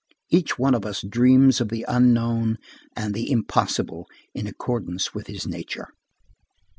Each 0.31 0.57
one 0.57 0.73
of 0.73 0.83
us 0.83 1.03
dreams 1.07 1.61
of 1.61 1.69
the 1.69 1.85
unknown 1.87 2.57
and 2.95 3.13
the 3.13 3.29
impossible 3.29 4.07
in 4.33 4.47
accordance 4.47 5.13
with 5.13 5.27
his 5.27 5.45
nature. 5.45 5.89